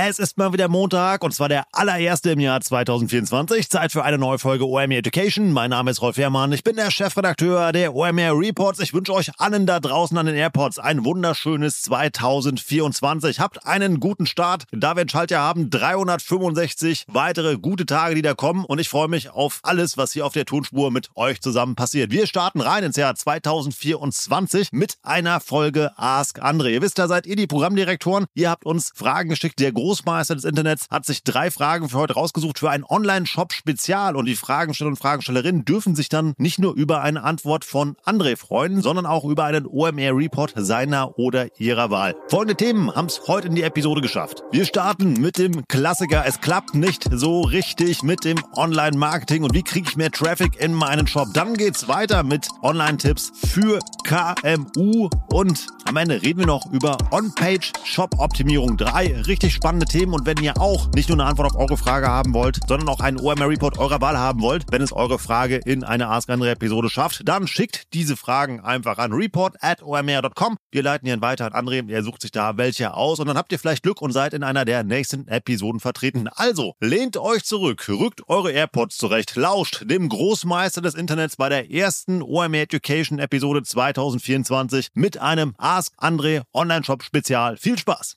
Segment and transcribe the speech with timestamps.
[0.00, 3.68] Es ist mal wieder Montag und zwar der allererste im Jahr 2024.
[3.68, 5.52] Zeit für eine neue Folge OMR Education.
[5.52, 6.52] Mein Name ist Rolf Herrmann.
[6.52, 8.78] Ich bin der Chefredakteur der OMR Reports.
[8.78, 13.40] Ich wünsche euch allen da draußen an den Airports ein wunderschönes 2024.
[13.40, 14.66] Habt einen guten Start.
[14.70, 19.30] Da wir Schaltjahr haben 365 weitere gute Tage, die da kommen und ich freue mich
[19.30, 22.12] auf alles, was hier auf der Tonspur mit euch zusammen passiert.
[22.12, 26.70] Wir starten rein ins Jahr 2024 mit einer Folge Ask Andre.
[26.70, 28.26] Ihr wisst, da seid ihr die Programmdirektoren.
[28.34, 29.58] Ihr habt uns Fragen geschickt.
[29.58, 34.16] Der Großmeister des Internets hat sich drei Fragen für heute rausgesucht für ein Online-Shop-Spezial.
[34.16, 38.36] Und die Fragensteller und Fragestellerinnen dürfen sich dann nicht nur über eine Antwort von André
[38.36, 42.14] freuen, sondern auch über einen OMR-Report seiner oder ihrer Wahl.
[42.28, 44.42] Folgende Themen haben es heute in die Episode geschafft.
[44.52, 46.24] Wir starten mit dem Klassiker.
[46.26, 50.74] Es klappt nicht so richtig mit dem Online-Marketing und wie kriege ich mehr Traffic in
[50.74, 51.28] meinen Shop.
[51.32, 58.76] Dann geht's weiter mit Online-Tipps für KMU und am Ende reden wir noch über On-Page-Shop-Optimierung.
[58.76, 61.76] Drei richtig spannende spannende Themen und wenn ihr auch nicht nur eine Antwort auf eure
[61.76, 65.18] Frage haben wollt, sondern auch einen OMR Report eurer Wahl haben wollt, wenn es eure
[65.20, 69.82] Frage in eine Ask Andre Episode schafft, dann schickt diese Fragen einfach an report at
[69.82, 70.56] omr.com.
[70.72, 73.52] Wir leiten ihn weiter an André, er sucht sich da welche aus und dann habt
[73.52, 76.28] ihr vielleicht Glück und seid in einer der nächsten Episoden vertreten.
[76.28, 81.70] Also, lehnt euch zurück, rückt eure AirPods zurecht, lauscht dem Großmeister des Internets bei der
[81.70, 87.56] ersten OMR Education Episode 2024 mit einem Ask Andre Online Shop Spezial.
[87.56, 88.16] Viel Spaß!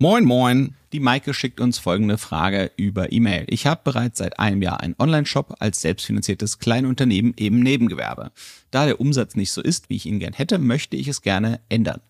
[0.00, 0.74] Moin, moin.
[0.92, 3.44] Die Maike schickt uns folgende Frage über E-Mail.
[3.46, 8.32] Ich habe bereits seit einem Jahr einen Online-Shop als selbstfinanziertes Kleinunternehmen im Nebengewerbe.
[8.72, 11.60] Da der Umsatz nicht so ist, wie ich ihn gern hätte, möchte ich es gerne
[11.68, 12.00] ändern.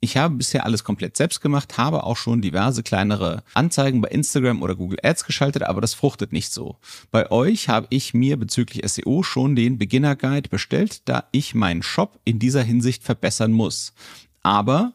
[0.00, 4.62] Ich habe bisher alles komplett selbst gemacht, habe auch schon diverse kleinere Anzeigen bei Instagram
[4.62, 6.76] oder Google Ads geschaltet, aber das fruchtet nicht so.
[7.10, 11.82] Bei euch habe ich mir bezüglich SEO schon den Beginner Guide bestellt, da ich meinen
[11.82, 13.92] Shop in dieser Hinsicht verbessern muss.
[14.42, 14.94] Aber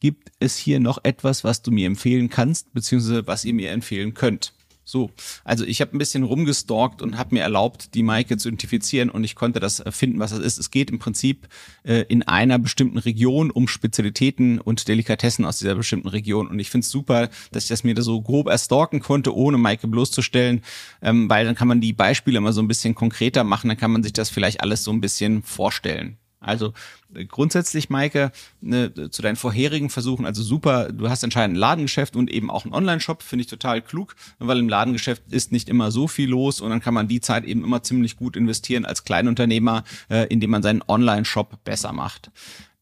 [0.00, 4.14] gibt es hier noch etwas, was du mir empfehlen kannst, beziehungsweise was ihr mir empfehlen
[4.14, 4.54] könnt?
[4.90, 5.10] So,
[5.44, 9.22] also ich habe ein bisschen rumgestalkt und habe mir erlaubt, die Maike zu identifizieren und
[9.22, 10.58] ich konnte das finden, was das ist.
[10.58, 11.46] Es geht im Prinzip
[11.84, 16.48] äh, in einer bestimmten Region um Spezialitäten und Delikatessen aus dieser bestimmten Region.
[16.48, 19.58] Und ich finde es super, dass ich das mir da so grob erstalken konnte, ohne
[19.58, 20.62] Maike bloßzustellen,
[21.02, 23.92] ähm, weil dann kann man die Beispiele mal so ein bisschen konkreter machen, dann kann
[23.92, 26.18] man sich das vielleicht alles so ein bisschen vorstellen.
[26.40, 26.72] Also
[27.14, 32.16] äh, grundsätzlich, Maike, ne, zu deinen vorherigen Versuchen, also super, du hast anscheinend ein Ladengeschäft
[32.16, 35.90] und eben auch einen Online-Shop, finde ich total klug, weil im Ladengeschäft ist nicht immer
[35.90, 39.04] so viel los und dann kann man die Zeit eben immer ziemlich gut investieren als
[39.04, 42.30] Kleinunternehmer, äh, indem man seinen Online-Shop besser macht.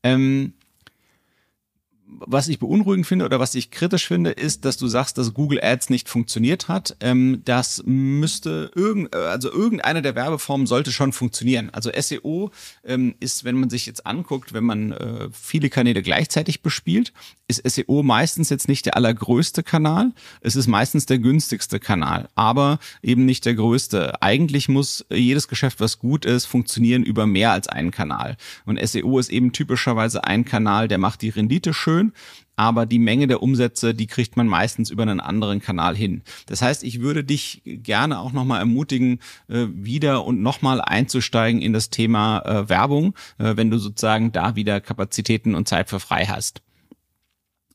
[0.04, 0.54] Ähm,
[2.08, 5.60] was ich beunruhigend finde oder was ich kritisch finde, ist, dass du sagst, dass Google
[5.62, 6.96] Ads nicht funktioniert hat.
[7.00, 11.70] Ähm, das müsste irgend, äh, also irgendeine der Werbeformen sollte schon funktionieren.
[11.70, 12.50] Also SEO
[12.84, 17.12] ähm, ist, wenn man sich jetzt anguckt, wenn man äh, viele Kanäle gleichzeitig bespielt,
[17.48, 20.12] ist SEO meistens jetzt nicht der allergrößte Kanal.
[20.40, 24.22] Es ist meistens der günstigste Kanal, aber eben nicht der größte.
[24.22, 28.36] Eigentlich muss jedes Geschäft, was gut ist, funktionieren über mehr als einen Kanal.
[28.66, 32.12] Und SEO ist eben typischerweise ein Kanal, der macht die Rendite schön,
[32.54, 36.22] aber die Menge der Umsätze, die kriegt man meistens über einen anderen Kanal hin.
[36.46, 41.72] Das heißt, ich würde dich gerne auch nochmal ermutigen, äh, wieder und nochmal einzusteigen in
[41.72, 46.26] das Thema äh, Werbung, äh, wenn du sozusagen da wieder Kapazitäten und Zeit für frei
[46.26, 46.60] hast.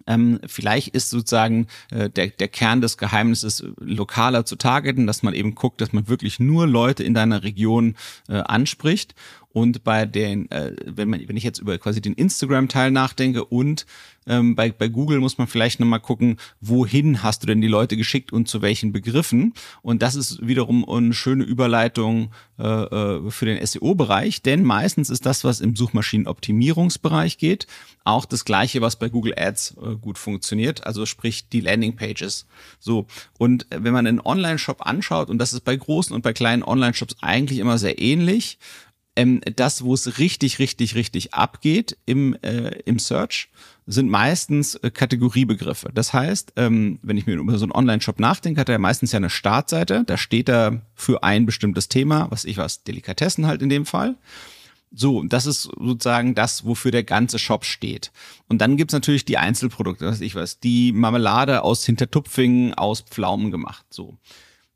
[0.07, 5.33] Ähm, vielleicht ist sozusagen äh, der, der Kern des Geheimnisses lokaler zu targeten, dass man
[5.33, 7.95] eben guckt, dass man wirklich nur Leute in deiner Region
[8.27, 9.15] äh, anspricht
[9.53, 13.85] und bei den, äh, wenn man, wenn ich jetzt über quasi den Instagram-Teil nachdenke und
[14.25, 17.95] ähm, bei, bei Google muss man vielleicht nochmal gucken, wohin hast du denn die Leute
[17.95, 19.53] geschickt und zu welchen Begriffen.
[19.81, 25.25] Und das ist wiederum eine schöne Überleitung äh, äh für den SEO-Bereich, denn meistens ist
[25.25, 27.67] das, was im Suchmaschinenoptimierungsbereich geht,
[28.03, 32.47] auch das gleiche, was bei Google Ads äh, gut funktioniert, also sprich die Landing-Pages.
[32.79, 33.05] So,
[33.37, 37.17] und wenn man einen Online-Shop anschaut, und das ist bei großen und bei kleinen Online-Shops
[37.21, 38.57] eigentlich immer sehr ähnlich,
[39.15, 43.49] ähm, das, wo es richtig, richtig, richtig abgeht im, äh, im Search,
[43.85, 45.89] sind meistens äh, Kategoriebegriffe.
[45.93, 49.17] Das heißt, ähm, wenn ich mir über so einen Online-Shop nachdenke, hat er meistens ja
[49.17, 50.03] eine Startseite.
[50.05, 54.15] Da steht er für ein bestimmtes Thema, was ich was, Delikatessen halt in dem Fall.
[54.95, 58.11] So, das ist sozusagen das, wofür der ganze Shop steht.
[58.47, 63.49] Und dann gibt's natürlich die Einzelprodukte, was ich was, die Marmelade aus Hintertupfingen aus Pflaumen
[63.49, 63.85] gemacht.
[63.89, 64.17] So.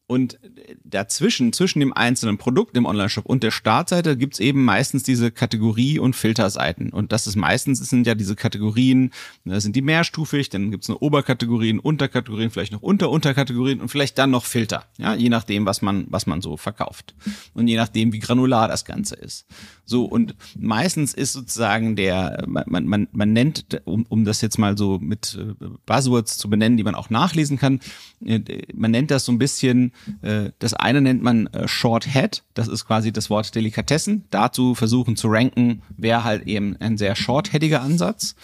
[0.09, 0.39] Und
[0.85, 5.99] dazwischen, zwischen dem einzelnen Produkt im Onlineshop und der Startseite gibt's eben meistens diese Kategorie-
[5.99, 6.91] und Filterseiten.
[6.91, 9.11] Und das ist meistens, das sind ja diese Kategorien,
[9.43, 14.31] da sind die mehrstufig, dann gibt's eine Oberkategorien, Unterkategorien, vielleicht noch Unter-Unterkategorien und vielleicht dann
[14.31, 14.85] noch Filter.
[14.97, 17.13] Ja, je nachdem, was man, was man so verkauft.
[17.53, 19.45] Und je nachdem, wie granular das Ganze ist.
[19.83, 24.77] So, und meistens ist sozusagen der, man, man, man nennt, um, um das jetzt mal
[24.77, 27.81] so mit äh, Buzzwords zu benennen, die man auch nachlesen kann,
[28.25, 28.39] äh,
[28.73, 32.67] man nennt das so ein bisschen äh, das eine nennt man äh, Short Head, das
[32.67, 34.25] ist quasi das Wort Delikatessen.
[34.29, 38.35] Dazu versuchen zu ranken, wäre halt eben ein sehr shortheadiger Ansatz.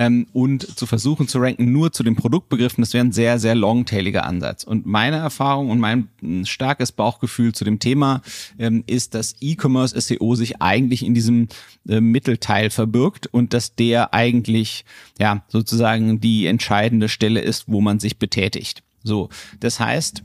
[0.00, 3.54] Ähm, und zu versuchen zu ranken nur zu den Produktbegriffen, das wäre ein sehr, sehr
[3.54, 4.64] longtailiger Ansatz.
[4.64, 6.08] Und meine Erfahrung und mein
[6.44, 8.22] starkes Bauchgefühl zu dem Thema
[8.58, 11.48] ähm, ist, dass E-Commerce SEO sich eigentlich in diesem
[11.86, 14.86] äh, Mittelteil verbirgt und dass der eigentlich
[15.18, 18.82] ja sozusagen die entscheidende Stelle ist, wo man sich betätigt.
[19.02, 19.28] So,
[19.60, 20.22] das heißt,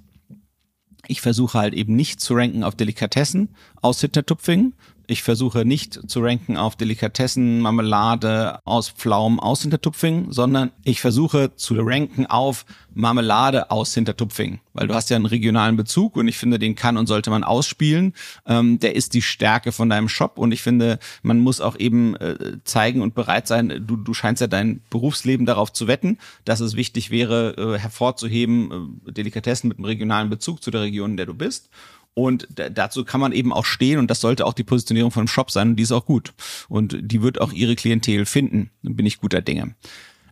[1.08, 3.50] ich versuche halt eben nicht zu ranken auf Delikatessen
[3.82, 4.74] aus Hintertupfingen,
[5.08, 11.56] ich versuche nicht zu ranken auf Delikatessen, Marmelade aus Pflaumen aus Hintertupfing, sondern ich versuche
[11.56, 16.38] zu ranken auf Marmelade aus Hintertupfing, weil du hast ja einen regionalen Bezug und ich
[16.38, 18.14] finde, den kann und sollte man ausspielen.
[18.46, 22.16] Ähm, der ist die Stärke von deinem Shop und ich finde, man muss auch eben
[22.16, 26.62] äh, zeigen und bereit sein, du, du scheinst ja dein Berufsleben darauf zu wetten, dass
[26.62, 31.18] es wichtig wäre, äh, hervorzuheben, äh, Delikatessen mit einem regionalen Bezug zu der Region, in
[31.18, 31.70] der du bist.
[32.16, 35.28] Und dazu kann man eben auch stehen und das sollte auch die Positionierung von einem
[35.28, 36.34] Shop sein und die ist auch gut.
[36.70, 39.76] Und die wird auch ihre Klientel finden, bin ich guter Dinge.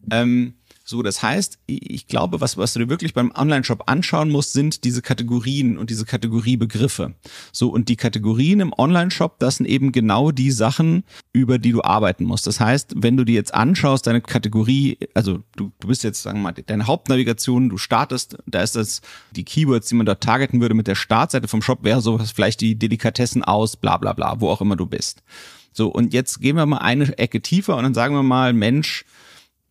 [0.10, 0.54] Ähm,
[0.86, 4.84] so, das heißt, ich glaube, was, was du dir wirklich beim Online-Shop anschauen musst, sind
[4.84, 7.14] diese Kategorien und diese Kategoriebegriffe.
[7.54, 11.82] So, und die Kategorien im Online-Shop, das sind eben genau die Sachen, über die du
[11.82, 12.48] arbeiten musst.
[12.48, 16.40] Das heißt, wenn du dir jetzt anschaust, deine Kategorie, also du, du bist jetzt, sagen
[16.40, 19.02] wir mal, deine Hauptnavigation, du startest, da ist das,
[19.32, 22.60] die Keywords, die man dort targeten würde mit der Startseite vom Shop, wäre sowas vielleicht
[22.60, 25.24] die Delikatessen aus, bla bla bla, wo auch immer du bist.
[25.72, 29.06] So, und jetzt gehen wir mal eine Ecke tiefer und dann sagen wir mal, Mensch,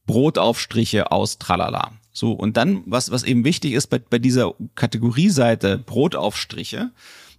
[0.06, 1.92] Brotaufstriche aus Tralala.
[2.12, 6.90] So, und dann, was, was eben wichtig ist bei, bei dieser Kategorieseite Brotaufstriche,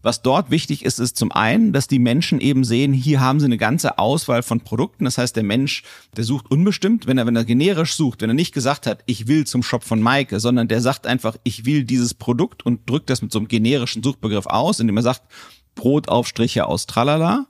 [0.04, 3.46] was dort wichtig ist, ist zum einen, dass die Menschen eben sehen, hier haben sie
[3.46, 5.06] eine ganze Auswahl von Produkten.
[5.06, 5.84] Das heißt, der Mensch,
[6.18, 9.28] der sucht unbestimmt, wenn er, wenn er generisch sucht, wenn er nicht gesagt hat, ich
[9.28, 13.10] will zum Shop von Maike, sondern der sagt einfach, ich will dieses Produkt und drückt
[13.10, 15.22] das mit so einem generischen Suchbegriff aus, indem er sagt,
[15.76, 17.48] Brotaufstriche aus Tralala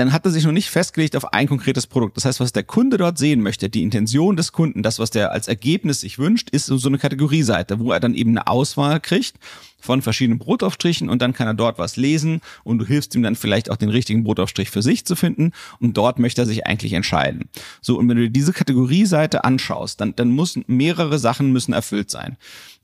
[0.00, 2.16] dann hat er sich noch nicht festgelegt auf ein konkretes Produkt.
[2.16, 5.30] Das heißt, was der Kunde dort sehen möchte, die Intention des Kunden, das, was der
[5.30, 9.36] als Ergebnis sich wünscht, ist so eine Kategorieseite, wo er dann eben eine Auswahl kriegt
[9.78, 13.36] von verschiedenen Brotaufstrichen und dann kann er dort was lesen und du hilfst ihm dann
[13.36, 16.94] vielleicht auch den richtigen Brotaufstrich für sich zu finden und dort möchte er sich eigentlich
[16.94, 17.50] entscheiden.
[17.82, 22.10] So, und wenn du dir diese Kategorieseite anschaust, dann, dann müssen mehrere Sachen müssen erfüllt
[22.10, 22.38] sein.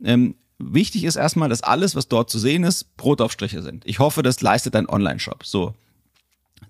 [0.04, 3.84] Ähm, Wichtig ist erstmal, dass alles, was dort zu sehen ist, Brotaufstriche sind.
[3.84, 5.44] Ich hoffe, das leistet dein Online-Shop.
[5.44, 5.74] So,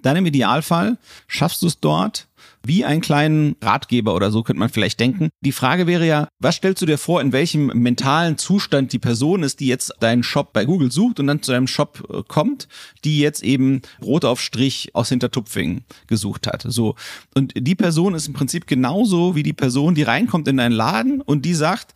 [0.02, 2.28] dann im Idealfall schaffst du es dort,
[2.64, 5.30] wie einen kleinen Ratgeber oder so könnte man vielleicht denken.
[5.40, 9.42] Die Frage wäre ja, was stellst du dir vor, in welchem mentalen Zustand die Person
[9.42, 12.68] ist, die jetzt deinen Shop bei Google sucht und dann zu deinem Shop äh, kommt,
[13.04, 16.64] die jetzt eben Brot auf Strich aus Hintertupfingen gesucht hat.
[16.66, 16.96] So.
[17.34, 21.20] Und die Person ist im Prinzip genauso wie die Person, die reinkommt in deinen Laden
[21.20, 21.94] und die sagt,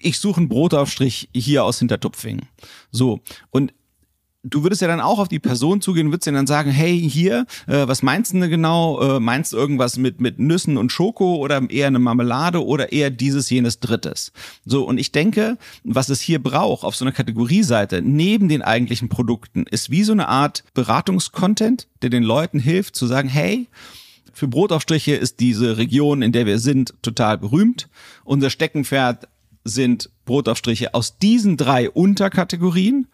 [0.00, 2.48] ich suche ein Brotaufstrich hier aus Hintertupfingen.
[2.90, 3.20] So.
[3.50, 3.72] Und
[4.44, 7.46] du würdest ja dann auch auf die Person zugehen, würdest ja dann sagen, hey, hier,
[7.66, 9.16] äh, was meinst du denn genau?
[9.16, 13.10] Äh, meinst du irgendwas mit, mit Nüssen und Schoko oder eher eine Marmelade oder eher
[13.10, 14.32] dieses, jenes, drittes?
[14.64, 19.08] So, und ich denke, was es hier braucht auf so einer Kategorieseite, neben den eigentlichen
[19.08, 23.66] Produkten, ist wie so eine Art Beratungskontent, der den Leuten hilft zu sagen, hey,
[24.32, 27.88] für Brotaufstriche ist diese Region, in der wir sind, total berühmt.
[28.24, 29.28] Unser Steckenpferd
[29.62, 33.06] sind Brotaufstriche aus diesen drei Unterkategorien.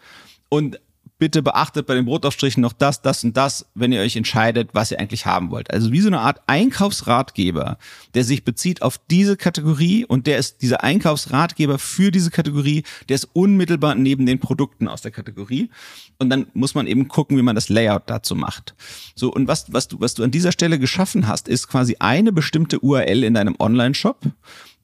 [0.49, 0.81] Und
[1.21, 4.91] bitte beachtet bei den Brotaufstrichen noch das, das und das, wenn ihr euch entscheidet, was
[4.91, 5.71] ihr eigentlich haben wollt.
[5.71, 7.79] Also wie so eine Art Einkaufsratgeber,
[8.15, 13.17] der sich bezieht auf diese Kategorie und der ist dieser Einkaufsratgeber für diese Kategorie, der
[13.17, 15.71] ist unmittelbar neben den Produkten aus der Kategorie.
[16.19, 18.75] Und dann muss man eben gucken, wie man das Layout dazu macht.
[19.15, 22.33] So, und was, was du, was du an dieser Stelle geschaffen hast, ist quasi eine
[22.33, 24.23] bestimmte URL in deinem Online-Shop,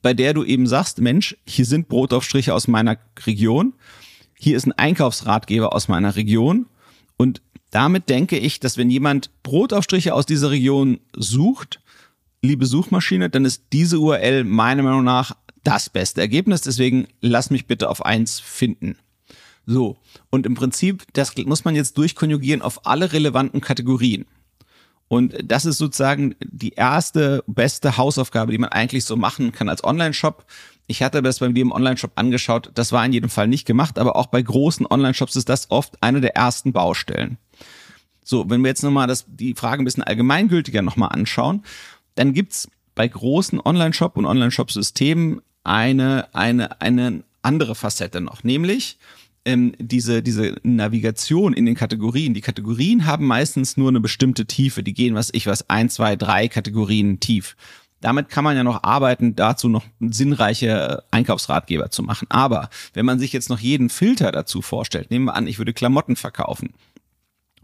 [0.02, 3.72] bei der du eben sagst, Mensch, hier sind Brotaufstriche aus meiner Region.
[4.38, 6.66] Hier ist ein Einkaufsratgeber aus meiner Region.
[7.16, 11.80] Und damit denke ich, dass wenn jemand Brotaufstriche aus dieser Region sucht,
[12.42, 16.60] liebe Suchmaschine, dann ist diese URL meiner Meinung nach das beste Ergebnis.
[16.60, 18.96] Deswegen lass mich bitte auf eins finden.
[19.64, 19.96] So.
[20.30, 24.26] Und im Prinzip, das muss man jetzt durchkonjugieren auf alle relevanten Kategorien.
[25.08, 29.84] Und das ist sozusagen die erste beste Hausaufgabe, die man eigentlich so machen kann als
[29.84, 30.44] Online-Shop.
[30.86, 32.70] Ich hatte das bei mir im Online-Shop angeschaut.
[32.74, 36.02] Das war in jedem Fall nicht gemacht, aber auch bei großen Online-Shops ist das oft
[36.02, 37.38] eine der ersten Baustellen.
[38.24, 41.62] So, wenn wir jetzt nochmal das, die Frage ein bisschen allgemeingültiger nochmal anschauen,
[42.14, 48.98] dann gibt's bei großen Online-Shop und Online-Shop-Systemen eine, eine, eine andere Facette noch, nämlich
[49.46, 52.34] ähm, diese, diese Navigation in den Kategorien.
[52.34, 54.82] Die Kategorien haben meistens nur eine bestimmte Tiefe.
[54.82, 57.56] Die gehen, was ich was, ein, zwei, drei Kategorien tief.
[58.06, 62.26] Damit kann man ja noch arbeiten, dazu noch sinnreiche Einkaufsratgeber zu machen.
[62.28, 65.72] Aber wenn man sich jetzt noch jeden Filter dazu vorstellt, nehmen wir an, ich würde
[65.72, 66.72] Klamotten verkaufen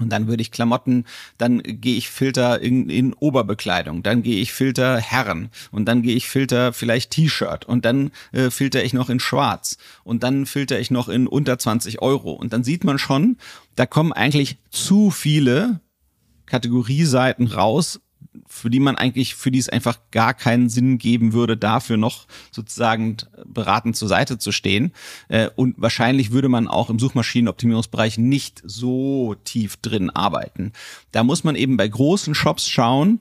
[0.01, 1.05] und dann würde ich Klamotten,
[1.39, 6.17] dann gehe ich Filter in, in Oberbekleidung, dann gehe ich Filter Herren und dann gehe
[6.17, 10.81] ich Filter vielleicht T-Shirt und dann äh, filter ich noch in Schwarz und dann filter
[10.81, 12.33] ich noch in unter 20 Euro.
[12.33, 13.37] Und dann sieht man schon,
[13.77, 15.79] da kommen eigentlich zu viele
[16.47, 18.01] Kategorieseiten raus,
[18.47, 22.27] für die man eigentlich, für die es einfach gar keinen Sinn geben würde, dafür noch
[22.51, 24.93] sozusagen beratend zur Seite zu stehen.
[25.29, 30.73] Äh, und wahrscheinlich würde man auch im Suchmaschinenoptimierungsbereich nicht so tief drin arbeiten.
[31.13, 33.21] Da muss man eben bei großen Shops schauen,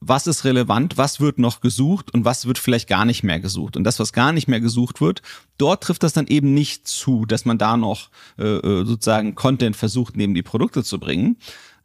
[0.00, 3.76] was ist relevant, was wird noch gesucht und was wird vielleicht gar nicht mehr gesucht.
[3.76, 5.20] Und das, was gar nicht mehr gesucht wird,
[5.58, 9.76] dort trifft das dann eben nicht zu, dass man da noch äh, äh sozusagen Content
[9.76, 11.36] versucht, neben die Produkte zu bringen,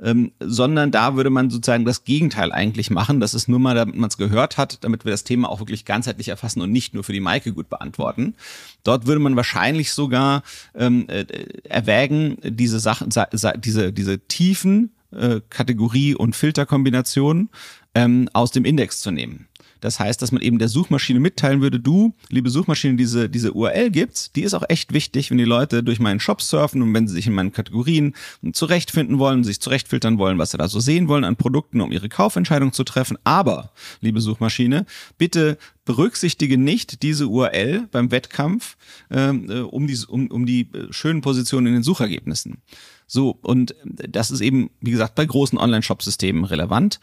[0.01, 3.19] ähm, sondern da würde man sozusagen das Gegenteil eigentlich machen.
[3.19, 5.85] Das ist nur mal, damit man es gehört hat, damit wir das Thema auch wirklich
[5.85, 8.35] ganzheitlich erfassen und nicht nur für die Maike gut beantworten.
[8.83, 10.43] Dort würde man wahrscheinlich sogar
[10.75, 11.25] ähm, äh,
[11.63, 13.09] erwägen, diese Sachen,
[13.57, 17.49] diese, diese tiefen äh, Kategorie- und Filterkombinationen
[17.93, 19.47] ähm, aus dem Index zu nehmen.
[19.85, 23.91] Das heißt, dass man eben der Suchmaschine mitteilen würde, du, liebe Suchmaschine, diese, diese URL
[23.91, 27.07] gibt's, die ist auch echt wichtig, wenn die Leute durch meinen Shop surfen und wenn
[27.07, 28.15] sie sich in meinen Kategorien
[28.51, 32.09] zurechtfinden wollen, sich zurechtfiltern wollen, was sie da so sehen wollen an Produkten, um ihre
[32.09, 33.15] Kaufentscheidung zu treffen.
[33.25, 34.87] Aber, liebe Suchmaschine,
[35.19, 38.77] bitte berücksichtige nicht diese URL beim Wettkampf
[39.11, 42.57] ähm, äh, um, die, um, um die äh, schönen Positionen in den Suchergebnissen.
[43.05, 46.99] So, und das ist eben, wie gesagt, bei großen Online-Shop-Systemen relevant.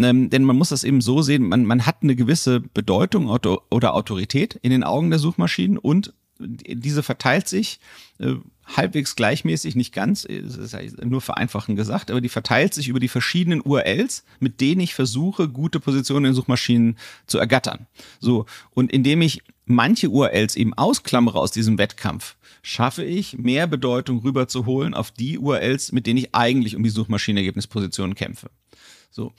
[0.00, 3.94] Ähm, denn man muss das eben so sehen, man, man hat eine gewisse Bedeutung oder
[3.94, 7.78] Autorität in den Augen der Suchmaschinen und diese verteilt sich
[8.18, 8.34] äh,
[8.66, 13.08] halbwegs gleichmäßig, nicht ganz, ist ja nur vereinfachen gesagt, aber die verteilt sich über die
[13.08, 17.86] verschiedenen URLs, mit denen ich versuche, gute Positionen in Suchmaschinen zu ergattern.
[18.20, 24.20] So, und indem ich manche URLs eben ausklammere aus diesem Wettkampf, schaffe ich, mehr Bedeutung
[24.20, 28.50] rüberzuholen auf die URLs, mit denen ich eigentlich um die Suchmaschinenergebnispositionen kämpfe.
[29.10, 29.32] So.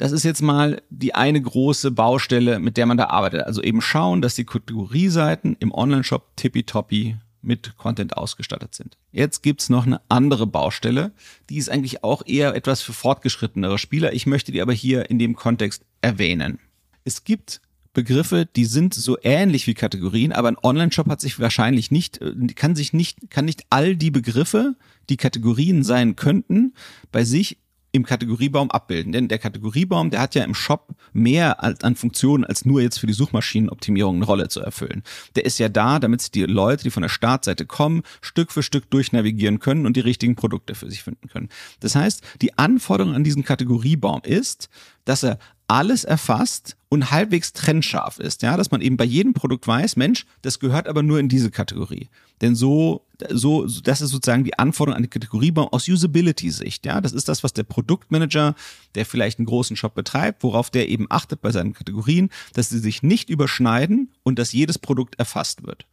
[0.00, 3.42] Das ist jetzt mal die eine große Baustelle, mit der man da arbeitet.
[3.42, 8.96] Also eben schauen, dass die Kategorieseiten im Online-Shop tippitoppi mit Content ausgestattet sind.
[9.12, 11.12] Jetzt gibt's noch eine andere Baustelle,
[11.50, 14.14] die ist eigentlich auch eher etwas für fortgeschrittenere Spieler.
[14.14, 16.60] Ich möchte die aber hier in dem Kontext erwähnen.
[17.04, 17.60] Es gibt
[17.92, 22.32] Begriffe, die sind so ähnlich wie Kategorien, aber ein Online-Shop hat sich wahrscheinlich nicht, äh,
[22.54, 24.76] kann sich nicht, kann nicht all die Begriffe,
[25.10, 26.72] die Kategorien sein könnten,
[27.12, 27.58] bei sich
[27.92, 29.12] im Kategoriebaum abbilden.
[29.12, 32.98] Denn der Kategoriebaum, der hat ja im Shop mehr als, an Funktionen, als nur jetzt
[32.98, 35.02] für die Suchmaschinenoptimierung eine Rolle zu erfüllen.
[35.34, 38.90] Der ist ja da, damit die Leute, die von der Startseite kommen, Stück für Stück
[38.90, 41.48] durchnavigieren können und die richtigen Produkte für sich finden können.
[41.80, 44.68] Das heißt, die Anforderung an diesen Kategoriebaum ist,
[45.04, 45.38] dass er
[45.70, 50.26] alles erfasst und halbwegs trennscharf ist, ja, dass man eben bei jedem Produkt weiß, Mensch,
[50.42, 52.08] das gehört aber nur in diese Kategorie.
[52.40, 57.00] Denn so, so, das ist sozusagen die Anforderung an die Kategoriebaum aus Usability-Sicht, ja.
[57.00, 58.56] Das ist das, was der Produktmanager,
[58.96, 62.80] der vielleicht einen großen Shop betreibt, worauf der eben achtet bei seinen Kategorien, dass sie
[62.80, 65.86] sich nicht überschneiden und dass jedes Produkt erfasst wird.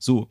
[0.00, 0.28] So.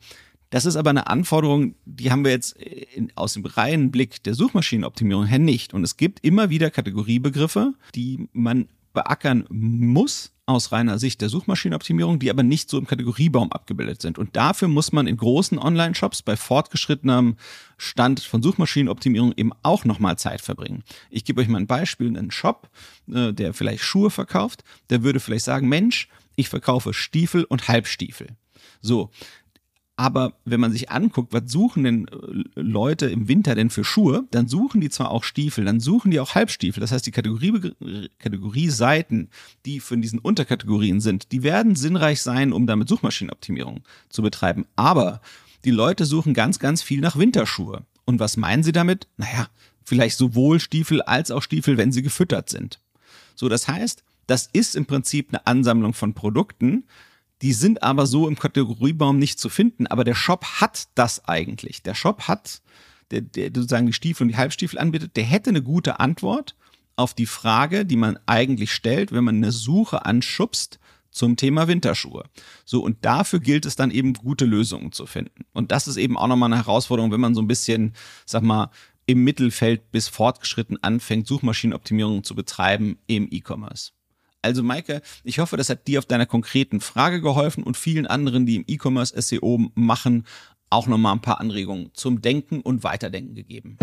[0.50, 4.34] Das ist aber eine Anforderung, die haben wir jetzt in, aus dem reinen Blick der
[4.34, 5.72] Suchmaschinenoptimierung her nicht.
[5.72, 12.18] Und es gibt immer wieder Kategoriebegriffe, die man beackern muss aus reiner Sicht der Suchmaschinenoptimierung,
[12.18, 14.18] die aber nicht so im Kategoriebaum abgebildet sind.
[14.18, 17.36] Und dafür muss man in großen Online-Shops bei fortgeschrittenem
[17.76, 20.82] Stand von Suchmaschinenoptimierung eben auch nochmal Zeit verbringen.
[21.08, 22.16] Ich gebe euch mal ein Beispiel.
[22.16, 22.68] Ein Shop,
[23.12, 28.28] äh, der vielleicht Schuhe verkauft, der würde vielleicht sagen, Mensch, ich verkaufe Stiefel und Halbstiefel.
[28.80, 29.10] So,
[30.00, 34.24] aber wenn man sich anguckt, was suchen denn äh, Leute im Winter denn für Schuhe,
[34.30, 36.80] dann suchen die zwar auch Stiefel, dann suchen die auch Halbstiefel.
[36.80, 37.74] Das heißt, die Kategorie,
[38.18, 39.28] Kategorie-Seiten,
[39.66, 44.64] die für diesen Unterkategorien sind, die werden sinnreich sein, um damit Suchmaschinenoptimierung zu betreiben.
[44.74, 45.20] Aber
[45.66, 47.82] die Leute suchen ganz, ganz viel nach Winterschuhe.
[48.06, 49.06] Und was meinen sie damit?
[49.18, 49.48] Naja,
[49.84, 52.80] vielleicht sowohl Stiefel als auch Stiefel, wenn sie gefüttert sind.
[53.34, 56.84] So, das heißt, das ist im Prinzip eine Ansammlung von Produkten,
[57.42, 59.86] die sind aber so im Kategoriebaum nicht zu finden.
[59.86, 61.82] Aber der Shop hat das eigentlich.
[61.82, 62.60] Der Shop hat,
[63.10, 66.54] der, der sozusagen die Stiefel und die Halbstiefel anbietet, der hätte eine gute Antwort
[66.96, 70.78] auf die Frage, die man eigentlich stellt, wenn man eine Suche anschubst
[71.10, 72.24] zum Thema Winterschuhe.
[72.64, 75.44] So, und dafür gilt es dann eben gute Lösungen zu finden.
[75.52, 77.94] Und das ist eben auch nochmal eine Herausforderung, wenn man so ein bisschen,
[78.26, 78.70] sag mal,
[79.06, 83.90] im Mittelfeld bis fortgeschritten anfängt, Suchmaschinenoptimierung zu betreiben im E-Commerce.
[84.42, 88.46] Also Maike, ich hoffe, das hat dir auf deiner konkreten Frage geholfen und vielen anderen,
[88.46, 90.24] die im E-Commerce SEO machen,
[90.70, 93.76] auch nochmal ein paar Anregungen zum Denken und Weiterdenken gegeben.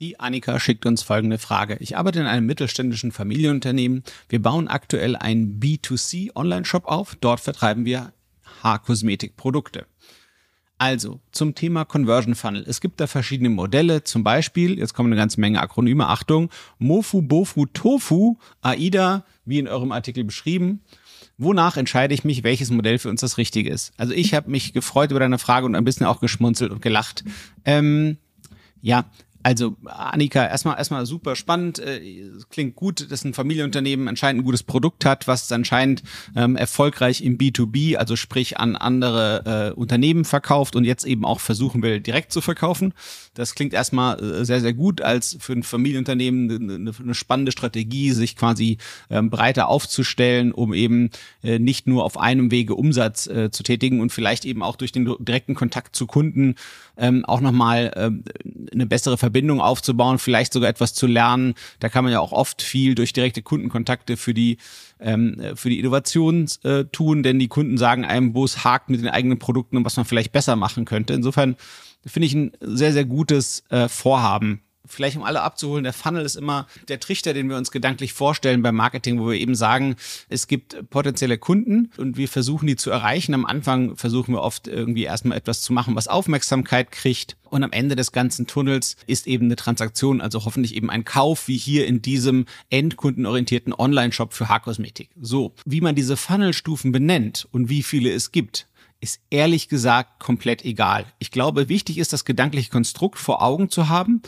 [0.00, 1.76] Die Annika schickt uns folgende Frage.
[1.80, 4.04] Ich arbeite in einem mittelständischen Familienunternehmen.
[4.28, 7.16] Wir bauen aktuell einen B2C Online-Shop auf.
[7.20, 8.12] Dort vertreiben wir
[8.62, 9.86] Haarkosmetikprodukte.
[10.82, 12.64] Also zum Thema Conversion Funnel.
[12.66, 14.02] Es gibt da verschiedene Modelle.
[14.02, 16.08] Zum Beispiel, jetzt kommen eine ganze Menge Akronyme.
[16.08, 20.80] Achtung, Mofu, Bofu, Tofu, AIDA, wie in eurem Artikel beschrieben.
[21.38, 23.92] Wonach entscheide ich mich, welches Modell für uns das richtige ist?
[23.96, 27.22] Also ich habe mich gefreut über deine Frage und ein bisschen auch geschmunzelt und gelacht.
[27.64, 28.16] Ähm,
[28.80, 29.04] ja,
[29.42, 31.78] also Annika, erstmal erstmal super spannend.
[31.78, 36.02] Äh, klingt gut, dass ein Familienunternehmen anscheinend ein gutes Produkt hat, was anscheinend
[36.36, 41.40] ähm, erfolgreich im B2B, also sprich an andere äh, Unternehmen verkauft und jetzt eben auch
[41.40, 42.94] versuchen will, direkt zu verkaufen.
[43.34, 48.12] Das klingt erstmal äh, sehr, sehr gut, als für ein Familienunternehmen eine, eine spannende Strategie,
[48.12, 48.78] sich quasi
[49.10, 51.10] ähm, breiter aufzustellen, um eben
[51.42, 54.92] äh, nicht nur auf einem Wege Umsatz äh, zu tätigen und vielleicht eben auch durch
[54.92, 56.54] den direkten Kontakt zu Kunden
[56.96, 61.54] ähm, auch nochmal äh, eine bessere Verbindung aufzubauen, vielleicht sogar etwas zu lernen.
[61.80, 64.58] Da kann man ja auch oft viel durch direkte Kundenkontakte für die
[65.00, 69.00] ähm, für die Innovation äh, tun, denn die Kunden sagen einem, wo es hakt mit
[69.00, 71.14] den eigenen Produkten und was man vielleicht besser machen könnte.
[71.14, 71.56] Insofern
[72.06, 74.62] finde ich ein sehr, sehr gutes äh, Vorhaben
[74.92, 78.62] vielleicht um alle abzuholen, der Funnel ist immer der Trichter, den wir uns gedanklich vorstellen
[78.62, 79.96] beim Marketing, wo wir eben sagen,
[80.28, 83.34] es gibt potenzielle Kunden und wir versuchen die zu erreichen.
[83.34, 87.36] Am Anfang versuchen wir oft irgendwie erstmal etwas zu machen, was Aufmerksamkeit kriegt.
[87.48, 91.48] Und am Ende des ganzen Tunnels ist eben eine Transaktion, also hoffentlich eben ein Kauf,
[91.48, 95.10] wie hier in diesem endkundenorientierten Online-Shop für Haarkosmetik.
[95.20, 98.68] So, wie man diese Funnelstufen benennt und wie viele es gibt,
[99.02, 101.04] ist ehrlich gesagt komplett egal.
[101.18, 104.22] Ich glaube, wichtig ist, das gedankliche Konstrukt vor Augen zu haben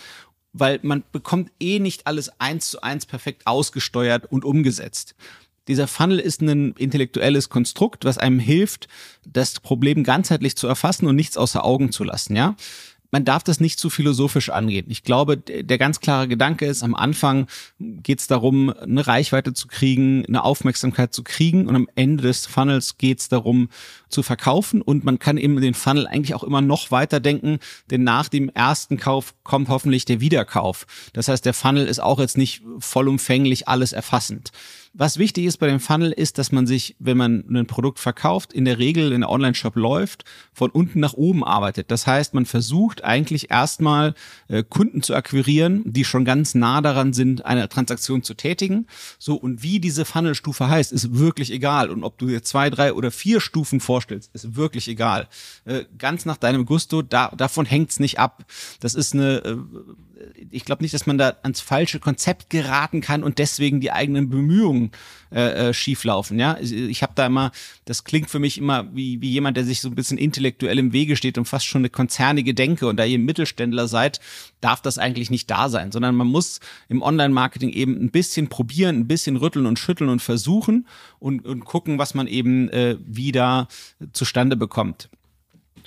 [0.54, 5.14] weil man bekommt eh nicht alles eins zu eins perfekt ausgesteuert und umgesetzt.
[5.68, 8.88] Dieser Funnel ist ein intellektuelles Konstrukt, was einem hilft,
[9.26, 12.54] das Problem ganzheitlich zu erfassen und nichts außer Augen zu lassen, ja
[13.14, 14.86] man darf das nicht zu philosophisch angehen.
[14.88, 17.46] Ich glaube, der ganz klare Gedanke ist, am Anfang
[17.78, 22.46] geht es darum, eine Reichweite zu kriegen, eine Aufmerksamkeit zu kriegen und am Ende des
[22.46, 23.68] Funnels geht es darum,
[24.08, 28.02] zu verkaufen und man kann eben den Funnel eigentlich auch immer noch weiter denken, denn
[28.02, 30.84] nach dem ersten Kauf kommt hoffentlich der Wiederkauf.
[31.12, 34.50] Das heißt, der Funnel ist auch jetzt nicht vollumfänglich alles erfassend.
[34.96, 38.52] Was wichtig ist bei dem Funnel ist, dass man sich, wenn man ein Produkt verkauft,
[38.52, 41.90] in der Regel in der Online-Shop läuft, von unten nach oben arbeitet.
[41.90, 44.14] Das heißt, man versucht eigentlich erstmal
[44.46, 48.86] äh, Kunden zu akquirieren, die schon ganz nah daran sind, eine Transaktion zu tätigen.
[49.18, 51.90] So, und wie diese Funnelstufe heißt, ist wirklich egal.
[51.90, 55.28] Und ob du dir zwei, drei oder vier Stufen vorstellst, ist wirklich egal.
[55.64, 58.44] Äh, ganz nach deinem Gusto, da, davon hängt's nicht ab.
[58.78, 59.56] Das ist eine äh,
[60.50, 64.28] ich glaube nicht, dass man da ans falsche Konzept geraten kann und deswegen die eigenen
[64.28, 64.92] Bemühungen
[65.32, 66.38] äh, äh, schieflaufen.
[66.38, 67.52] Ja, ich, habe da immer,
[67.84, 70.92] das klingt für mich immer wie, wie jemand, der sich so ein bisschen intellektuell im
[70.92, 72.86] Wege steht und fast schon eine konzernige Denke.
[72.86, 74.20] Und da ihr Mittelständler seid,
[74.60, 79.00] darf das eigentlich nicht da sein, sondern man muss im Online-Marketing eben ein bisschen probieren,
[79.00, 80.86] ein bisschen rütteln und schütteln und versuchen
[81.18, 83.68] und, und gucken, was man eben äh, wieder
[84.12, 85.08] zustande bekommt.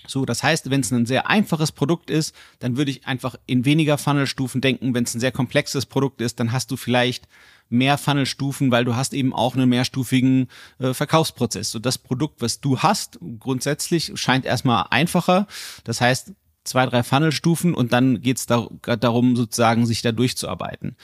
[0.07, 3.65] So, das heißt, wenn es ein sehr einfaches Produkt ist, dann würde ich einfach in
[3.65, 4.93] weniger Funnelstufen denken.
[4.93, 7.27] Wenn es ein sehr komplexes Produkt ist, dann hast du vielleicht
[7.69, 10.47] mehr Funnelstufen, weil du hast eben auch einen mehrstufigen
[10.79, 11.71] äh, Verkaufsprozess.
[11.71, 15.47] So das Produkt, was du hast, grundsätzlich scheint erstmal einfacher.
[15.83, 18.67] Das heißt, zwei, drei Funnelstufen und dann geht es da,
[18.99, 20.95] darum, sozusagen sich da durchzuarbeiten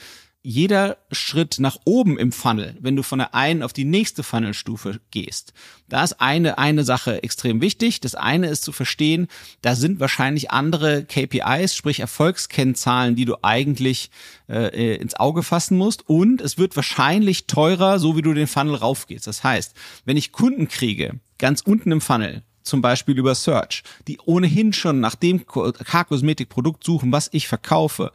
[0.46, 5.00] jeder Schritt nach oben im Funnel, wenn du von der einen auf die nächste Funnelstufe
[5.10, 5.54] gehst,
[5.88, 8.00] da ist eine, eine Sache extrem wichtig.
[8.00, 9.28] Das eine ist zu verstehen,
[9.62, 14.10] da sind wahrscheinlich andere KPIs, sprich Erfolgskennzahlen, die du eigentlich
[14.46, 16.06] äh, ins Auge fassen musst.
[16.10, 19.26] Und es wird wahrscheinlich teurer, so wie du den Funnel raufgehst.
[19.26, 24.18] Das heißt, wenn ich Kunden kriege, ganz unten im Funnel, zum Beispiel über Search, die
[24.24, 28.12] ohnehin schon nach dem Haarkosmetikprodukt suchen, was ich verkaufe,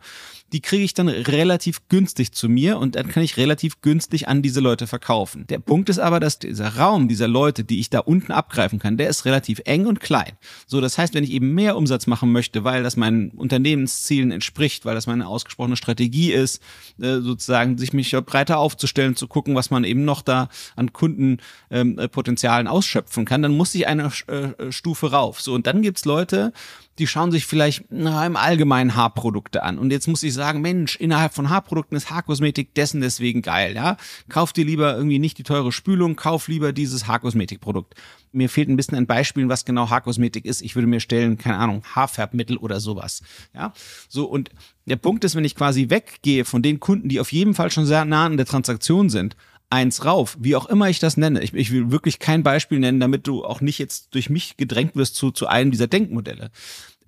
[0.54, 4.42] die kriege ich dann relativ günstig zu mir und dann kann ich relativ günstig an
[4.42, 5.46] diese Leute verkaufen.
[5.48, 8.98] Der Punkt ist aber, dass dieser Raum dieser Leute, die ich da unten abgreifen kann,
[8.98, 10.34] der ist relativ eng und klein.
[10.68, 14.86] So, das heißt, wenn ich eben mehr Umsatz machen möchte, weil das meinen Unternehmenszielen entspricht,
[14.86, 16.62] weil das meine ausgesprochene Strategie ist,
[17.00, 22.68] äh, sozusagen sich mich breiter aufzustellen, zu gucken, was man eben noch da an Kundenpotenzialen
[22.68, 25.42] ähm, ausschöpfen kann, dann muss ich eine äh, Stufe rauf.
[25.42, 26.54] So, und dann gibt's Leute,
[27.00, 29.80] die schauen sich vielleicht na, im Allgemeinen Haarprodukte an.
[29.80, 33.98] Und jetzt muss ich sagen, Mensch, innerhalb von Haarprodukten ist Haarkosmetik dessen deswegen geil, ja.
[34.28, 37.96] Kauf dir lieber irgendwie nicht die teure Spülung, kauf lieber dieses Haarkosmetikprodukt.
[38.32, 40.62] Mir fehlt ein bisschen ein Beispiel, was genau Haarkosmetik ist.
[40.62, 43.22] Ich würde mir stellen, keine Ahnung, Haarfärbmittel oder sowas.
[43.56, 43.74] Ja,
[44.08, 44.50] so und
[44.86, 47.86] der Punkt ist, wenn ich quasi weggehe von den Kunden, die auf jeden Fall schon
[47.86, 49.36] sehr nah an der Transaktion sind,
[49.70, 51.42] eins rauf, wie auch immer ich das nenne.
[51.42, 54.96] Ich, ich will wirklich kein Beispiel nennen, damit du auch nicht jetzt durch mich gedrängt
[54.96, 56.52] wirst zu, zu einem dieser Denkmodelle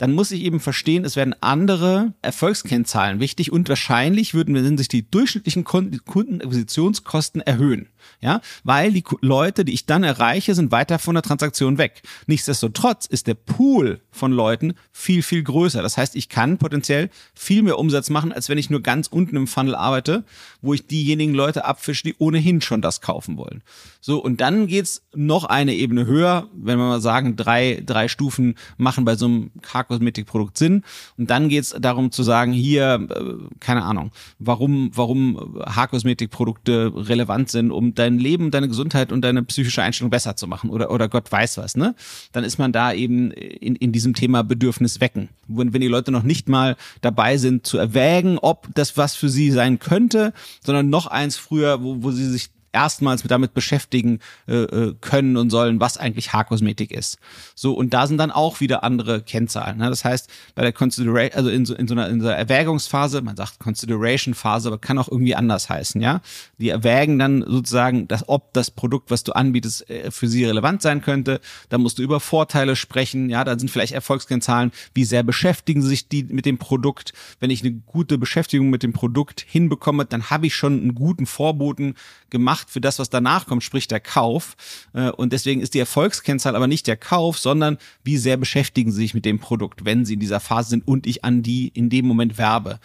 [0.01, 5.07] dann muss ich eben verstehen, es werden andere Erfolgskennzahlen wichtig und wahrscheinlich würden sich die
[5.07, 7.87] durchschnittlichen Kundenakquisitionskosten erhöhen.
[8.19, 12.01] Ja, weil die Leute, die ich dann erreiche, sind weiter von der Transaktion weg.
[12.25, 15.83] Nichtsdestotrotz ist der Pool von Leuten viel, viel größer.
[15.83, 19.35] Das heißt, ich kann potenziell viel mehr Umsatz machen, als wenn ich nur ganz unten
[19.35, 20.23] im Funnel arbeite,
[20.61, 23.61] wo ich diejenigen Leute abfische, die ohnehin schon das kaufen wollen.
[24.03, 28.55] So, und dann geht's noch eine Ebene höher, wenn wir mal sagen, drei, drei Stufen
[28.77, 30.83] machen bei so einem Haarkosmetikprodukt Sinn.
[31.17, 37.69] Und dann geht's darum zu sagen, hier, äh, keine Ahnung, warum, warum Haarkosmetikprodukte relevant sind,
[37.69, 41.31] um dein Leben, deine Gesundheit und deine psychische Einstellung besser zu machen oder, oder Gott
[41.31, 41.93] weiß was, ne?
[42.31, 45.29] Dann ist man da eben in, in diesem Thema Bedürfnis wecken.
[45.47, 49.29] Wenn, wenn die Leute noch nicht mal dabei sind zu erwägen, ob das was für
[49.29, 50.33] sie sein könnte,
[50.65, 55.49] sondern noch eins früher, wo, wo sie sich erstmals damit beschäftigen äh, äh, können und
[55.49, 57.17] sollen, was eigentlich Haarkosmetik ist.
[57.55, 59.77] So, und da sind dann auch wieder andere Kennzahlen.
[59.77, 59.89] Ne?
[59.89, 63.21] Das heißt, bei der Consideration, also in so, in so einer, in so einer Erwägungsphase,
[63.21, 66.21] man sagt Consideration-Phase, aber kann auch irgendwie anders heißen, ja.
[66.57, 70.81] Die erwägen dann sozusagen, dass ob das Produkt, was du anbietest, äh, für sie relevant
[70.81, 71.41] sein könnte.
[71.69, 76.07] Da musst du über Vorteile sprechen, ja, da sind vielleicht Erfolgskennzahlen, wie sehr beschäftigen sich
[76.07, 77.13] die mit dem Produkt.
[77.39, 81.25] Wenn ich eine gute Beschäftigung mit dem Produkt hinbekomme, dann habe ich schon einen guten
[81.25, 81.95] Vorboten
[82.29, 84.55] gemacht für das, was danach kommt, sprich der Kauf.
[84.93, 89.01] Äh, und deswegen ist die Erfolgskennzahl aber nicht der Kauf, sondern wie sehr beschäftigen sie
[89.01, 91.89] sich mit dem Produkt, wenn sie in dieser Phase sind und ich an die in
[91.89, 92.79] dem Moment werbe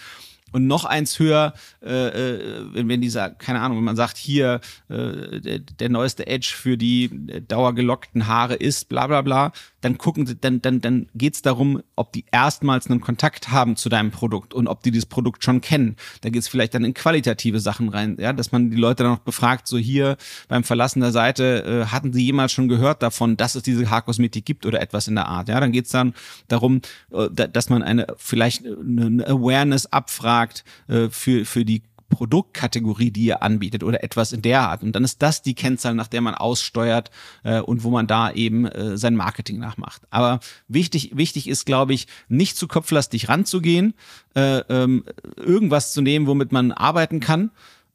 [0.56, 1.52] und noch eins höher,
[1.84, 6.26] äh, äh, wenn, wenn dieser, keine Ahnung, wenn man sagt, hier äh, der, der neueste
[6.26, 7.10] Edge für die
[7.46, 12.12] dauergelockten Haare ist, bla bla bla, dann gucken sie, dann, dann, dann geht's darum, ob
[12.12, 15.96] die erstmals einen Kontakt haben zu deinem Produkt und ob die dieses Produkt schon kennen.
[16.22, 19.18] Da geht's vielleicht dann in qualitative Sachen rein, ja, dass man die Leute dann noch
[19.20, 20.16] befragt, so hier
[20.48, 24.46] beim Verlassen der Seite, äh, hatten sie jemals schon gehört davon, dass es diese Haarkosmetik
[24.46, 25.48] gibt oder etwas in der Art.
[25.48, 26.14] Ja, dann geht's dann
[26.48, 26.80] darum,
[27.12, 33.24] äh, dass man eine vielleicht eine Awareness abfragt, Markt äh, für, für die Produktkategorie, die
[33.24, 34.84] ihr anbietet oder etwas in der Art.
[34.84, 37.10] Und dann ist das die Kennzahl, nach der man aussteuert
[37.42, 40.02] äh, und wo man da eben äh, sein Marketing nachmacht.
[40.10, 43.94] Aber wichtig, wichtig ist, glaube ich, nicht zu kopflastig ranzugehen,
[44.36, 45.04] äh, ähm,
[45.36, 47.50] irgendwas zu nehmen, womit man arbeiten kann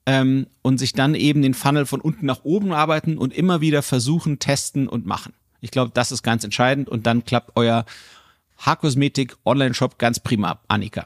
[0.05, 3.81] ähm, und sich dann eben den Funnel von unten nach oben arbeiten und immer wieder
[3.81, 5.31] versuchen, testen und machen.
[5.61, 7.85] Ich glaube, das ist ganz entscheidend und dann klappt euer
[8.57, 10.59] Haarkosmetik Online-Shop ganz prima.
[10.67, 11.05] Annika.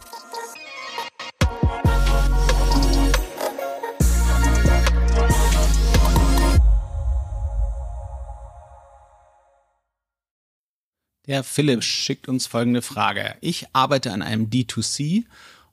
[11.27, 13.35] Der Philipp schickt uns folgende Frage.
[13.41, 15.25] Ich arbeite an einem D2C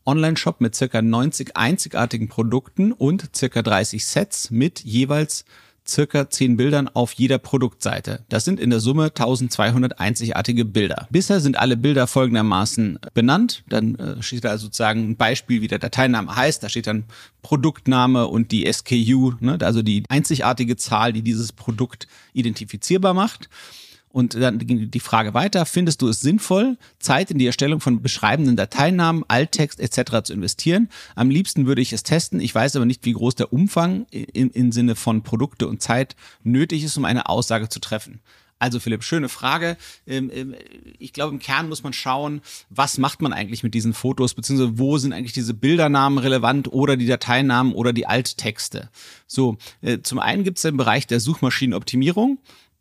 [0.05, 5.47] Online-Shop mit circa 90 einzigartigen Produkten und circa 30 Sets mit jeweils
[5.87, 8.27] circa 10 Bildern auf jeder Produktseite.
[8.29, 11.09] Das sind in der Summe 1200 einzigartige Bilder.
[11.11, 13.65] Bisher sind alle Bilder folgendermaßen benannt.
[13.71, 16.63] Dann äh, steht da sozusagen ein Beispiel, wie der Dateiname heißt.
[16.63, 17.05] Da steht dann
[17.41, 19.57] Produktname und die SKU, ne?
[19.63, 23.49] also die einzigartige Zahl, die dieses Produkt identifizierbar macht.
[24.11, 28.03] Und dann ging die Frage weiter, findest du es sinnvoll, Zeit in die Erstellung von
[28.03, 30.23] beschreibenden Dateinamen, Alttext etc.
[30.25, 30.89] zu investieren?
[31.15, 32.41] Am liebsten würde ich es testen.
[32.41, 36.17] Ich weiß aber nicht, wie groß der Umfang im, im Sinne von Produkte und Zeit
[36.43, 38.21] nötig ist, um eine Aussage zu treffen.
[38.59, 39.77] Also Philipp, schöne Frage.
[40.07, 40.55] Ähm, ähm,
[40.99, 42.41] ich glaube, im Kern muss man schauen,
[42.71, 46.97] was macht man eigentlich mit diesen Fotos, beziehungsweise wo sind eigentlich diese Bildernamen relevant oder
[46.97, 48.91] die Dateinamen oder die Alttexte.
[49.27, 52.39] So, äh, zum einen gibt es den Bereich der Suchmaschinenoptimierung.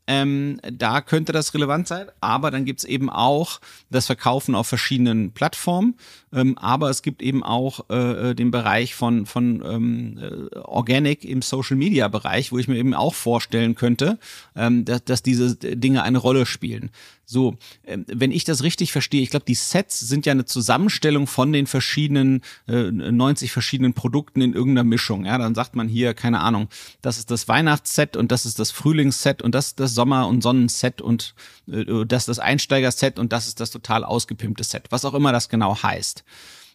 [0.07, 5.31] Ähm, da könnte das relevant sein, aber dann gibt's eben auch das Verkaufen auf verschiedenen
[5.31, 5.95] Plattformen,
[6.33, 11.25] ähm, aber es gibt eben auch äh, äh, den Bereich von, von ähm, äh, Organic
[11.25, 14.17] im Social Media Bereich, wo ich mir eben auch vorstellen könnte,
[14.55, 16.89] ähm, dass, dass diese Dinge eine Rolle spielen.
[17.29, 21.27] So, ähm, wenn ich das richtig verstehe, ich glaube, die Sets sind ja eine Zusammenstellung
[21.27, 25.25] von den verschiedenen, äh, 90 verschiedenen Produkten in irgendeiner Mischung.
[25.25, 26.69] Ja, dann sagt man hier, keine Ahnung,
[27.01, 30.41] das ist das Weihnachtsset und das ist das Frühlingsset und das ist das Sommer- und
[30.41, 31.35] Sonnenset und
[31.69, 35.33] äh, das ist das Einsteigerset und das ist das total ausgepimpte Set, was auch immer
[35.33, 36.23] das genau heißt.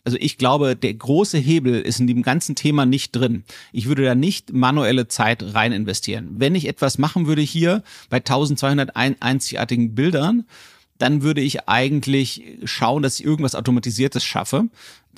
[0.05, 3.45] Also ich glaube, der große Hebel ist in dem ganzen Thema nicht drin.
[3.73, 6.31] Ich würde da nicht manuelle Zeit rein investieren.
[6.39, 10.45] Wenn ich etwas machen würde hier bei 1200 einzigartigen Bildern,
[10.99, 14.69] dann würde ich eigentlich schauen, dass ich irgendwas Automatisiertes schaffe.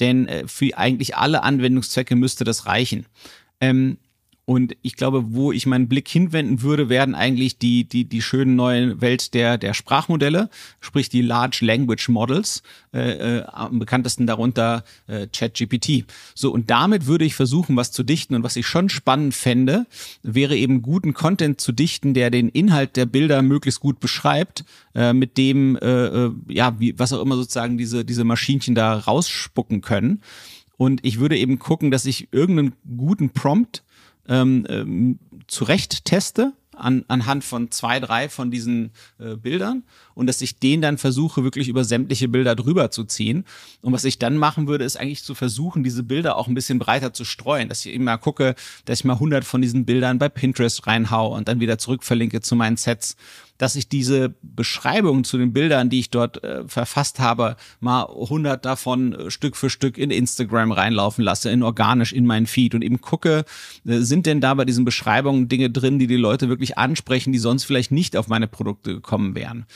[0.01, 3.07] Denn äh, für eigentlich alle Anwendungszwecke müsste das reichen.
[3.61, 3.99] Ähm,
[4.47, 8.53] und ich glaube, wo ich meinen Blick hinwenden würde, werden eigentlich die, die, die schöne
[8.53, 14.85] neue Welt der, der Sprachmodelle, sprich die Large Language Models, äh, äh, am bekanntesten darunter
[15.07, 16.05] äh, ChatGPT.
[16.35, 18.35] So, und damit würde ich versuchen, was zu dichten.
[18.35, 19.87] Und was ich schon spannend fände,
[20.23, 25.15] wäre eben guten Content zu dichten, der den Inhalt der Bilder möglichst gut beschreibt, äh,
[25.15, 29.81] mit dem, äh, äh ja, wie, was auch immer sozusagen diese, diese Maschinchen da rausspucken
[29.81, 30.21] können.
[30.77, 33.85] Und ich würde eben gucken, dass ich irgendeinen guten Prompt
[34.29, 39.85] ähm, ähm, zurecht teste an, anhand von zwei, drei von diesen äh, Bildern
[40.15, 43.45] und dass ich den dann versuche, wirklich über sämtliche Bilder drüber zu ziehen.
[43.81, 46.79] Und was ich dann machen würde, ist eigentlich zu versuchen, diese Bilder auch ein bisschen
[46.79, 50.29] breiter zu streuen, dass ich eben gucke, dass ich mal 100 von diesen Bildern bei
[50.29, 53.17] Pinterest reinhaue und dann wieder zurückverlinke zu meinen Sets
[53.59, 58.65] dass ich diese Beschreibungen zu den Bildern, die ich dort äh, verfasst habe, mal 100
[58.65, 62.83] davon äh, Stück für Stück in Instagram reinlaufen lasse, in organisch in meinen Feed und
[62.83, 63.45] eben gucke,
[63.87, 67.39] äh, sind denn da bei diesen Beschreibungen Dinge drin, die die Leute wirklich ansprechen, die
[67.39, 69.67] sonst vielleicht nicht auf meine Produkte gekommen wären.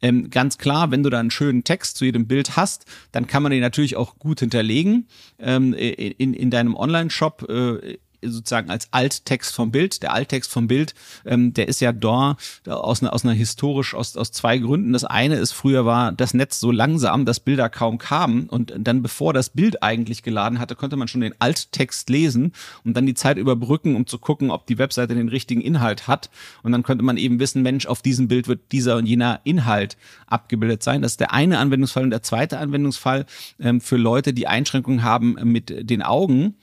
[0.00, 3.42] Ähm, ganz klar, wenn du da einen schönen Text zu jedem Bild hast, dann kann
[3.42, 7.48] man den natürlich auch gut hinterlegen ähm, in, in deinem Online-Shop.
[7.48, 10.02] Äh, sozusagen als Alttext vom Bild.
[10.02, 14.16] Der Alttext vom Bild, ähm, der ist ja da aus einer, aus einer historisch, aus,
[14.16, 14.92] aus zwei Gründen.
[14.92, 19.02] Das eine ist, früher war das Netz so langsam, dass Bilder kaum kamen und dann
[19.02, 22.52] bevor das Bild eigentlich geladen hatte, konnte man schon den Alttext lesen
[22.84, 26.30] und dann die Zeit überbrücken, um zu gucken, ob die Webseite den richtigen Inhalt hat.
[26.62, 29.96] Und dann könnte man eben wissen, Mensch, auf diesem Bild wird dieser und jener Inhalt
[30.26, 31.02] abgebildet sein.
[31.02, 33.26] Das ist der eine Anwendungsfall und der zweite Anwendungsfall
[33.60, 36.54] ähm, für Leute, die Einschränkungen haben mit den Augen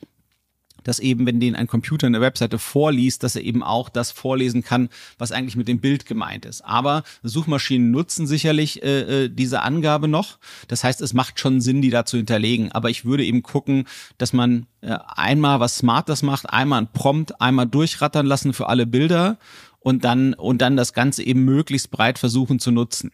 [0.85, 4.63] dass eben, wenn den ein Computer eine Webseite vorliest, dass er eben auch das vorlesen
[4.63, 6.61] kann, was eigentlich mit dem Bild gemeint ist.
[6.61, 10.37] Aber Suchmaschinen nutzen sicherlich äh, äh diese Angabe noch.
[10.69, 12.71] Das heißt, es macht schon Sinn, die da zu hinterlegen.
[12.71, 13.85] Aber ich würde eben gucken,
[14.17, 18.85] dass man äh, einmal was Smartes macht, einmal ein Prompt, einmal durchrattern lassen für alle
[18.85, 19.37] Bilder
[19.79, 23.11] und dann und dann das Ganze eben möglichst breit versuchen zu nutzen.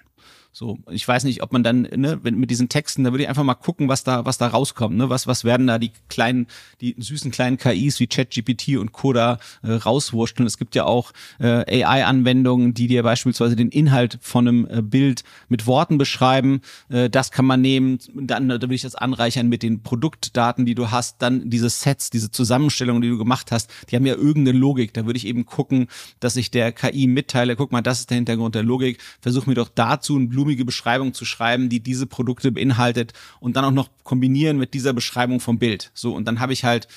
[0.54, 3.30] So, ich weiß nicht, ob man dann, ne, wenn, mit diesen Texten, da würde ich
[3.30, 6.48] einfach mal gucken, was da, was da rauskommt, ne, was, was werden da die kleinen,
[6.82, 10.46] die süßen kleinen KIs wie ChatGPT und Coda äh, rauswurschteln.
[10.46, 15.24] Es gibt ja auch äh, AI-Anwendungen, die dir beispielsweise den Inhalt von einem äh, Bild
[15.48, 16.60] mit Worten beschreiben.
[16.90, 20.76] Äh, das kann man nehmen, dann da würde ich das anreichern mit den Produktdaten, die
[20.76, 24.58] du hast, dann diese Sets, diese Zusammenstellungen, die du gemacht hast, die haben ja irgendeine
[24.58, 24.94] Logik.
[24.94, 25.88] Da würde ich eben gucken,
[26.20, 29.56] dass ich der KI mitteile, guck mal, das ist der Hintergrund der Logik, versuch mir
[29.56, 33.89] doch dazu ein blumige Beschreibung zu schreiben, die diese Produkte beinhaltet und dann auch noch
[34.04, 35.91] kombinieren mit dieser Beschreibung vom Bild.
[35.93, 36.88] So, und dann habe ich halt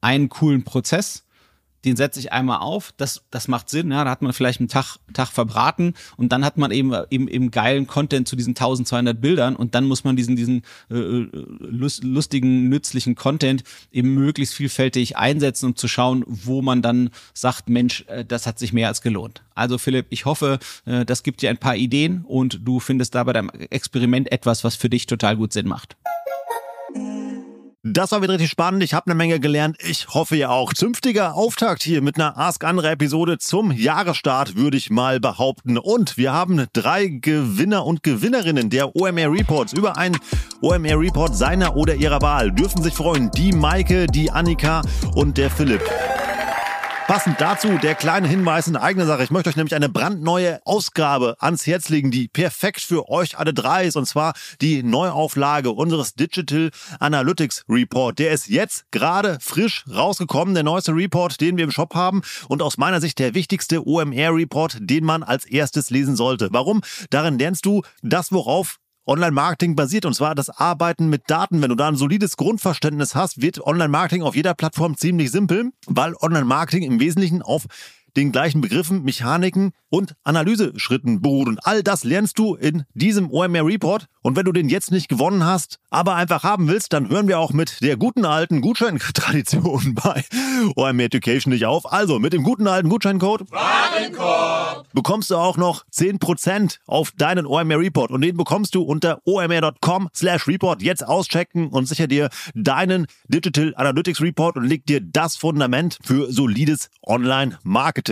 [0.00, 1.24] einen coolen Prozess
[1.84, 4.68] den setze ich einmal auf, das, das macht Sinn, ja, da hat man vielleicht einen
[4.68, 9.20] Tag, Tag verbraten und dann hat man eben, eben, eben geilen Content zu diesen 1200
[9.20, 13.62] Bildern und dann muss man diesen, diesen äh, äh lustigen, nützlichen Content
[13.92, 18.58] eben möglichst vielfältig einsetzen, um zu schauen, wo man dann sagt, Mensch, äh, das hat
[18.58, 19.42] sich mehr als gelohnt.
[19.54, 23.24] Also Philipp, ich hoffe, äh, das gibt dir ein paar Ideen und du findest da
[23.24, 25.96] bei deinem Experiment etwas, was für dich total gut Sinn macht.
[27.84, 28.82] Das war wieder richtig spannend.
[28.82, 29.76] Ich habe eine Menge gelernt.
[29.80, 30.74] Ich hoffe ja auch.
[30.74, 35.78] Zünftiger Auftakt hier mit einer Ask Andere Episode zum Jahresstart, würde ich mal behaupten.
[35.78, 40.18] Und wir haben drei Gewinner und Gewinnerinnen der OMR Reports über einen
[40.60, 42.50] OMR Report seiner oder ihrer Wahl.
[42.50, 43.30] Dürfen sich freuen.
[43.30, 44.82] Die Maike, die Annika
[45.14, 45.82] und der Philipp.
[47.08, 49.24] Passend dazu der kleine Hinweis in eigener Sache.
[49.24, 53.54] Ich möchte euch nämlich eine brandneue Ausgabe ans Herz legen, die perfekt für euch alle
[53.54, 53.96] drei ist.
[53.96, 58.18] Und zwar die Neuauflage unseres Digital Analytics Report.
[58.18, 60.52] Der ist jetzt gerade frisch rausgekommen.
[60.52, 62.20] Der neueste Report, den wir im Shop haben.
[62.46, 66.50] Und aus meiner Sicht der wichtigste OMR Report, den man als erstes lesen sollte.
[66.52, 66.82] Warum?
[67.08, 71.62] Darin lernst du das, worauf Online-Marketing basiert und zwar das Arbeiten mit Daten.
[71.62, 76.14] Wenn du da ein solides Grundverständnis hast, wird Online-Marketing auf jeder Plattform ziemlich simpel, weil
[76.20, 77.64] Online-Marketing im Wesentlichen auf
[78.16, 81.48] den gleichen Begriffen, Mechaniken und Analyseschritten beruht.
[81.48, 84.06] Und all das lernst du in diesem OMR Report.
[84.22, 87.38] Und wenn du den jetzt nicht gewonnen hast, aber einfach haben willst, dann hören wir
[87.38, 90.24] auch mit der guten alten Gutscheintradition bei
[90.76, 91.90] OMR Education nicht auf.
[91.90, 97.78] Also mit dem guten alten Gutscheincode Warenkorb bekommst du auch noch 10% auf deinen OMR
[97.78, 98.10] Report.
[98.10, 100.82] Und den bekommst du unter omr.com slash report.
[100.82, 106.32] Jetzt auschecken und sicher dir deinen Digital Analytics Report und leg dir das Fundament für
[106.32, 108.07] solides Online-Marketing.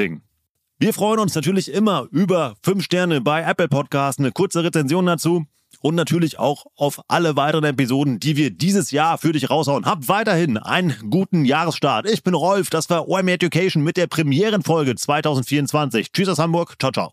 [0.78, 5.46] Wir freuen uns natürlich immer über 5 Sterne bei Apple Podcasts, eine kurze Rezension dazu
[5.80, 9.86] und natürlich auch auf alle weiteren Episoden, die wir dieses Jahr für dich raushauen.
[9.86, 12.10] Habt weiterhin einen guten Jahresstart.
[12.10, 16.12] Ich bin Rolf, das war OM Education mit der Premierenfolge 2024.
[16.12, 17.12] Tschüss aus Hamburg, ciao, ciao.